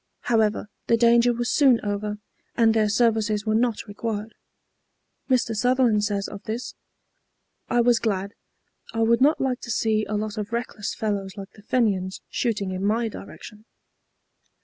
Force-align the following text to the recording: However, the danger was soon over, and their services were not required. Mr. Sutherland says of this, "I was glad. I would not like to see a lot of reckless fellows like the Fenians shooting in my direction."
However, 0.21 0.67
the 0.87 0.97
danger 0.97 1.31
was 1.31 1.51
soon 1.51 1.79
over, 1.83 2.17
and 2.57 2.73
their 2.73 2.89
services 2.89 3.45
were 3.45 3.53
not 3.53 3.85
required. 3.85 4.33
Mr. 5.29 5.55
Sutherland 5.55 6.03
says 6.03 6.27
of 6.27 6.41
this, 6.45 6.73
"I 7.69 7.81
was 7.81 7.99
glad. 7.99 8.33
I 8.95 9.01
would 9.01 9.21
not 9.21 9.39
like 9.39 9.59
to 9.59 9.69
see 9.69 10.05
a 10.05 10.15
lot 10.17 10.39
of 10.39 10.51
reckless 10.51 10.95
fellows 10.95 11.37
like 11.37 11.51
the 11.51 11.61
Fenians 11.61 12.21
shooting 12.29 12.71
in 12.71 12.83
my 12.83 13.09
direction." 13.09 13.65